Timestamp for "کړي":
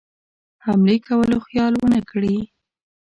2.09-2.37